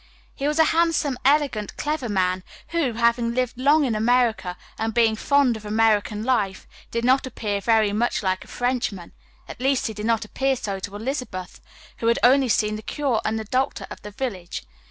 He 0.33 0.47
was 0.47 0.57
a 0.57 0.63
handsome, 0.73 1.15
elegant, 1.23 1.77
clever 1.77 2.09
man, 2.09 2.41
who, 2.69 2.93
having 2.93 3.35
lived 3.35 3.55
long 3.55 3.85
in 3.85 3.93
America 3.93 4.57
and 4.79 4.95
being 4.95 5.15
fond 5.15 5.55
of 5.55 5.63
American 5.63 6.23
life, 6.23 6.67
did 6.89 7.05
not 7.05 7.27
appear 7.27 7.61
very 7.61 7.93
much 7.93 8.23
like 8.23 8.43
a 8.43 8.47
Frenchman 8.47 9.11
at 9.47 9.61
least 9.61 9.85
he 9.85 9.93
did 9.93 10.07
not 10.07 10.25
appear 10.25 10.55
so 10.55 10.79
to 10.79 10.95
Elizabeth, 10.95 11.61
who 11.97 12.07
had 12.07 12.17
only 12.23 12.49
seen 12.49 12.77
the 12.77 12.81
curé 12.81 13.21
and 13.23 13.37
the 13.37 13.43
doctor 13.43 13.85
of 13.91 14.01
the 14.01 14.09
village. 14.09 14.63